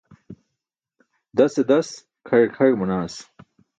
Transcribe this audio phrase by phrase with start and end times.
[1.37, 1.89] Dase das
[2.27, 3.15] kʰaẏe kʰaẏ manaas.